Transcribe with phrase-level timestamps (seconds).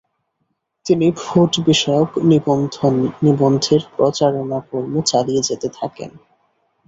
[0.85, 2.09] তিনি ভোটবিষয়ক
[3.23, 6.11] নিবন্ধের প্রচারণাকর্ম চালিয়ে যেতে থাকেন।